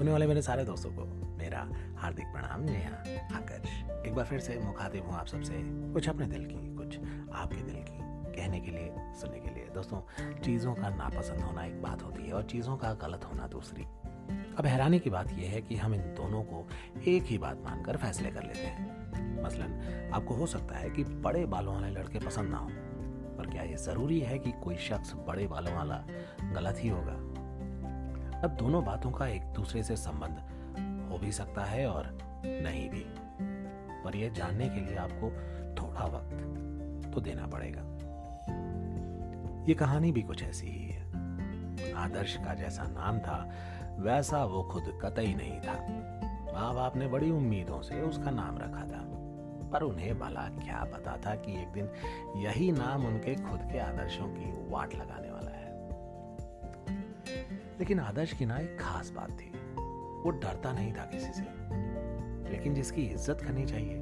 सुनने 0.00 0.12
वाले 0.12 0.26
मेरे 0.26 0.42
सारे 0.42 0.64
दोस्तों 0.64 0.90
को 0.90 1.04
मेरा 1.38 1.58
हार्दिक 1.98 2.26
प्रणाम 2.26 2.60
नेहा 2.60 3.36
आकर्ष। 3.36 4.06
एक 4.06 4.14
बार 4.14 4.24
फिर 4.24 4.40
से 4.40 4.58
मुखातिब 4.58 5.06
हूँ 5.06 5.14
आप 5.14 5.26
सबसे 5.26 5.54
कुछ 5.92 6.08
अपने 6.08 6.26
दिल 6.26 6.44
की, 6.44 6.76
कुछ 6.76 6.96
आपके 7.32 7.62
दिल 7.62 7.74
की 7.74 7.98
कहने 8.32 8.60
के 8.60 8.70
लिए, 8.70 8.92
सुनने 9.20 9.40
के 9.40 9.54
लिए। 9.54 9.64
दोस्तों, 9.74 10.00
चीज़ों 10.40 10.74
का 10.74 10.88
नापसंद 10.88 11.40
होना 11.40 11.64
एक 11.64 11.82
बात 11.82 12.02
होती 12.02 12.26
है 12.26 12.32
और 12.32 12.42
चीज़ों 12.42 12.76
का 12.76 12.92
गलत 12.92 13.24
होना 13.24 13.46
दूसरी। 13.46 13.82
अब 14.58 14.66
हैरानी 14.66 14.98
की 14.98 15.10
बात 15.10 15.32
यह 15.32 15.50
है 15.50 15.60
कि 15.60 15.76
हम 15.76 15.94
इन 15.94 16.00
दोनों 16.00 16.42
को 16.42 16.66
एक 17.06 17.22
ही 17.22 17.38
बात 17.38 17.62
मानकर 17.64 17.96
फैसले 17.96 18.30
कर 18.30 18.42
लेते 18.42 18.66
हैं। 18.66 19.42
मसलन, 19.44 20.10
आपको 20.14 20.34
हो 20.34 20.46
सकता 20.46 20.78
है 20.78 20.90
कि 20.90 21.04
बड़े 21.04 21.46
बालों 21.46 21.74
वाले 21.74 21.90
लड़के 21.90 22.18
पसंद 22.18 22.50
ना 22.50 22.56
हो, 22.56 22.70
पर 23.38 23.50
क्या 23.50 23.62
यह 23.62 23.76
ज़रूरी 23.76 24.20
है 24.20 24.38
कि 24.38 24.52
कोई 24.64 24.76
शख्स 24.76 25.14
बड़े 25.28 25.46
बालों 25.46 25.74
वाला 25.74 26.04
गलत 26.52 26.76
ही 26.78 26.88
होगा? 26.88 27.29
अब 28.44 28.50
दोनों 28.50 28.84
बातों 28.84 29.10
का 29.10 29.26
एक 29.26 29.42
दूसरे 29.42 29.82
से 29.82 29.96
संबंध 29.96 30.38
हो 31.10 31.18
भी 31.18 31.32
सकता 31.32 31.64
है 31.64 31.86
और 31.86 32.18
नहीं 32.44 32.90
भी। 32.90 33.04
पर 34.04 34.16
यह 34.16 34.32
जानने 34.32 34.68
के 34.68 34.80
लिए 34.80 34.96
आपको 34.96 35.30
थोड़ा 35.74 36.04
वक्त 36.06 37.12
तो 37.14 37.20
देना 37.20 37.46
पड़ेगा। 37.46 37.82
ये 39.68 39.74
कहानी 39.74 40.12
भी 40.12 40.22
कुछ 40.22 40.42
ऐसी 40.42 40.66
ही 40.66 40.88
है। 40.88 41.00
आदर्श 41.92 42.36
का 42.36 42.54
जैसा 42.54 42.82
नाम 42.82 43.18
था, 43.18 43.50
वैसा 43.98 44.44
वो 44.44 44.62
खुद 44.62 45.00
कतई 45.04 45.34
नहीं 45.34 45.60
था। 45.60 45.74
माँ 46.52 46.74
बाप 46.74 46.96
ने 46.96 47.08
बड़ी 47.08 47.30
उम्मीदों 47.30 47.82
से 47.82 48.00
उसका 48.00 48.30
नाम 48.30 48.58
रखा 48.58 48.84
था, 48.86 49.04
पर 49.70 49.82
उन्हें 49.82 50.18
भला 50.18 50.48
क्या 50.48 50.84
पता 50.84 51.16
था 51.16 51.34
कि 51.34 51.62
एक 51.62 51.68
दिन 51.68 51.90
यही 52.36 52.72
नाम 52.72 53.06
उनके 53.06 53.34
खुद 53.34 53.60
के 53.72 53.78
आदर्शों 53.78 54.26
की 54.26 54.70
वाट 54.70 54.94
लगाने 54.94 55.30
लेकिन 57.78 58.00
आदर्श 58.00 58.32
की 58.32 58.46
ना 58.46 58.58
एक 58.58 58.80
खास 58.80 59.10
बात 59.10 59.30
थी। 59.30 59.50
वो 60.24 60.30
डरता 60.30 60.72
नहीं 60.72 60.92
था 60.92 61.04
किसी 61.04 61.32
से। 61.32 61.42
लेकिन 62.50 62.74
जिसकी 62.74 63.02
इज़्ज़त 63.02 63.40
करनी 63.40 63.64
चाहिए, 63.66 63.98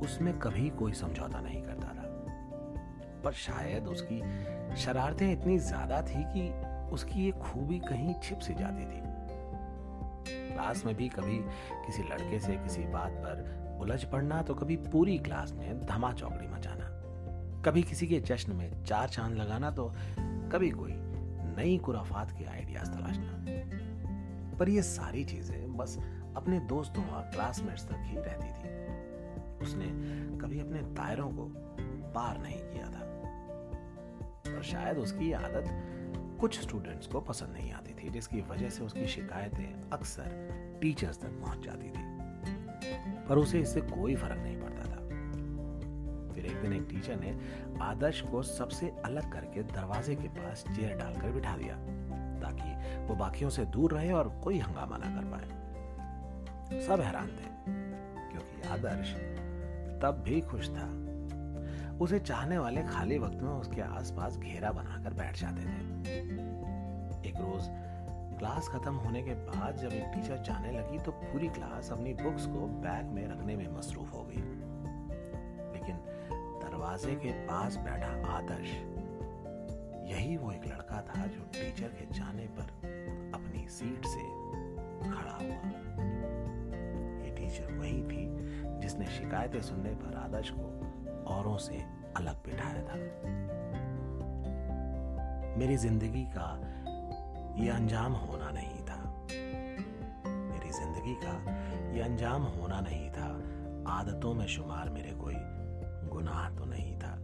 उसमें 0.00 0.38
कभी 0.38 0.70
कोई 0.70 0.92
समझौता 0.92 1.40
नहीं 1.40 1.62
करता 1.62 1.88
था। 1.88 2.02
पर 3.24 3.32
शायद 3.32 3.86
उसकी 3.86 4.20
शरारतें 4.76 5.32
इतनी 5.32 5.58
ज़्यादा 5.58 6.02
थी 6.02 6.24
कि 6.24 6.50
उसकी 6.92 7.24
ये 7.24 7.30
खूबी 7.32 7.78
कहीं 7.78 8.14
छिप 8.22 8.38
सी 8.38 8.54
जाती 8.54 8.84
थी। 8.84 9.02
क्लास 10.52 10.84
में 10.86 10.94
भी 10.96 11.08
कभी 11.08 11.38
किसी 11.86 12.02
लड़के 12.02 12.38
से 12.38 12.52
किसी 12.52 12.82
बात 12.82 13.12
पर 13.12 13.78
उलझ 13.80 14.04
पड़ना 14.04 14.42
तो 14.42 14.54
कभी 14.54 14.76
पूरी 14.76 15.18
क्लास 15.18 15.52
में 15.52 15.86
धमा 15.86 16.12
चौकड़ी 16.12 16.46
मचाना। 16.46 16.90
कभी 17.62 17.82
किसी 17.82 18.06
के 18.06 18.20
जश्न 18.20 18.52
में 18.52 18.84
चार 18.84 19.08
चाँद 19.08 19.34
लगाना 19.34 19.70
तो 19.70 19.92
कभी 20.52 20.70
कोई 20.70 20.92
नई 21.56 21.78
कुराफात 21.78 22.30
के 22.30 22.44
आइडियाज़ 22.44 22.90
तलाशना 22.90 23.44
पर 24.58 24.68
ये 24.68 24.82
सारी 24.82 25.24
चीज़ें 25.24 25.76
बस 25.76 25.98
अपने 26.36 26.60
दोस्तों 26.60 27.04
और 27.04 27.22
क्लासमेट्स 27.22 27.88
तक 27.88 27.96
ही 27.98 28.16
रहती 28.16 28.48
थी। 28.48 28.74
उसने 29.62 29.86
कभी 30.38 30.60
अपने 30.60 30.78
दायरों 30.78 31.28
को 31.28 31.52
पार 32.12 32.38
नहीं 32.38 32.58
किया 32.58 32.86
था। 32.86 33.04
पर 34.46 34.62
शायद 34.62 34.98
उसकी 34.98 35.32
आदत 35.32 35.64
कुछ 36.40 36.60
स्टूडेंट्स 36.60 37.06
को 37.06 37.20
पसंद 37.20 37.50
नहीं 37.52 37.72
आती 37.72 37.94
थी, 37.94 38.10
जिसकी 38.10 38.40
वजह 38.40 38.68
से 38.68 38.84
उसकी 38.84 39.06
शिकायतें 39.06 39.90
अक्सर 39.90 40.28
टीचर्स 40.82 41.20
तक 41.20 41.28
पहुँच 41.28 41.64
जाती 41.64 41.86
थी। 41.86 42.14
पर 43.26 43.38
उसे 43.38 43.60
इससे 43.60 43.80
कोई 43.80 44.14
फ़र्क 44.16 44.38
नहीं 44.38 44.60
पड़ता 44.60 44.82
था। 44.82 44.93
फिर 46.34 46.46
एक 46.46 46.60
दिन 46.62 46.72
एक 46.72 46.86
टीचर 46.90 47.16
ने 47.16 47.34
आदर्श 47.82 48.20
को 48.20 48.42
सबसे 48.42 48.92
अलग 49.04 49.32
करके 49.32 49.62
दरवाजे 49.62 50.14
के 50.14 50.28
पास 50.30 50.64
चेयर 50.66 50.96
डालकर 50.98 51.32
बिठा 51.32 51.56
दिया, 51.56 51.76
ताकि 52.40 53.06
वो 53.06 53.14
बाकियों 53.14 53.50
से 53.50 53.64
दूर 53.66 53.92
रहे 53.92 54.10
और 54.12 54.28
कोई 54.44 54.58
हंगामा 54.58 54.96
ना 54.96 55.14
कर 55.14 55.30
पाए। 55.30 56.82
सब 56.86 57.00
हैरान 57.00 57.28
थे, 57.28 57.48
क्योंकि 58.30 58.68
आदर्श 58.68 59.14
तब 60.02 60.22
भी 60.24 60.40
खुश 60.40 60.68
था। 60.70 60.90
उसे 62.00 62.18
चाहने 62.18 62.58
वाले 62.58 62.82
खाली 62.82 63.18
वक्त 63.18 63.42
में 63.42 63.50
उसके 63.50 63.80
आसपास 63.80 64.36
घेरा 64.36 64.70
बनाकर 64.72 65.14
बैठ 65.14 65.36
जाते 65.36 65.62
थे। 65.62 65.82
एक 67.28 67.36
रोज 67.36 67.68
क्लास 68.38 68.68
खत्म 68.68 68.94
होने 68.94 69.22
के 69.22 69.34
बाद 69.34 69.76
जब 69.76 69.92
एक 69.92 70.10
टीचर 70.14 70.42
जाने 70.42 70.72
लगी 70.72 70.98
तो 70.98 71.10
पूरी 71.12 71.48
क्लास 71.48 71.90
अपनी 71.92 72.14
बुक्स 72.14 72.46
को 72.46 72.66
बैग 72.82 73.12
में 73.12 73.26
रखने 73.28 73.56
में 73.56 73.68
मसरूफ 73.76 74.12
हो 74.14 74.22
गई। 74.22 74.42
दरवाजे 76.84 77.14
के 77.14 77.30
पास 77.48 77.76
बैठा 77.76 78.08
आदर्श। 78.28 78.70
यही 80.08 80.36
वो 80.36 80.50
एक 80.52 80.64
लड़का 80.66 81.00
था 81.00 81.26
जो 81.26 81.44
टीचर 81.52 81.88
के 81.90 82.06
जाने 82.14 82.46
पर 82.56 82.66
अपनी 83.34 83.64
सीट 83.68 84.06
से 84.06 84.24
खड़ा 85.04 85.36
हुआ। 85.40 85.70
ये 87.22 87.30
टीचर 87.30 87.72
वही 87.72 88.02
थी 88.02 88.24
जिसने 88.82 89.06
शिकायतें 89.06 89.60
सुनने 89.62 89.94
पर 89.94 90.16
आदर्श 90.16 90.50
को 90.50 90.66
औरों 91.34 91.56
से 91.58 91.82
अलग 92.16 92.44
बिठाया 92.44 92.82
था। 92.82 92.98
मेरी 95.58 95.76
ज़िंदगी 95.76 96.26
का 96.36 96.50
ये 97.58 97.70
अंजाम 97.70 98.12
होना 98.26 98.50
नहीं 98.50 98.84
था। 98.84 99.00
मेरी 100.28 100.70
ज़िंदगी 100.72 101.16
का 101.24 101.34
ये 101.96 102.02
अंजाम 102.02 102.42
होना 102.52 102.80
नहीं 102.80 103.10
था। 103.10 103.32
आदतों 103.90 104.34
में 104.34 104.46
शुमार 104.48 104.88
मेरे 104.90 105.10
कोई 105.14 105.34
गुनाह 106.08 106.50
तो 106.50 106.64
नहीं 106.64 106.98
था। 106.98 107.18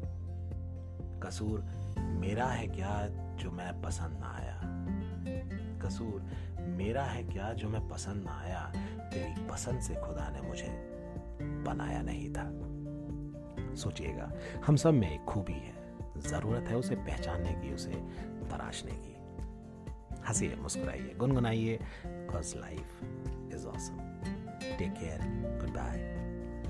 कसूर, 1.20 1.60
मेरा 1.98 2.46
है 2.46 2.66
क्या 2.66 3.08
जो 3.36 3.50
मैं 3.50 3.82
पसंद 3.82 4.18
ना 4.20 4.26
आया? 4.26 4.60
कसूर, 5.78 6.30
मेरा 6.60 7.04
है 7.04 7.22
क्या 7.22 7.52
जो 7.52 7.68
मैं 7.68 7.88
पसंद 7.88 8.22
ना 8.22 8.40
आया? 8.40 8.72
तेरी 9.10 9.48
पसंद 9.48 9.80
से 9.80 9.94
खुदा 9.94 10.30
ने 10.30 10.40
मुझे 10.40 10.68
बनाया 11.42 12.02
नहीं 12.02 12.32
था। 12.32 12.70
सोचिएगा, 13.74 14.32
हम 14.66 14.76
सब 14.76 14.94
में 14.94 15.14
एक 15.14 15.24
खूबी 15.24 15.52
है। 15.52 15.80
ज़रूरत 16.20 16.62
है 16.62 16.76
उसे 16.76 16.94
पहचानने 16.94 17.52
की, 17.52 17.74
उसे 17.74 17.92
तराशने 18.50 18.92
की। 18.92 19.16
हंसिए, 20.28 20.56
मुस्कुराइए, 20.56 21.14
गुनगुनाइए 21.14 21.80
because 22.06 22.56
life 22.56 23.00
is 23.54 23.66
awesome 23.66 23.96
take 24.78 24.92
care 24.92 25.20
good 25.60 25.70
bye 25.70 25.96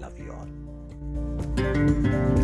love 0.01 0.27
you 0.27 0.33
all 0.33 0.80
Música 1.01 2.40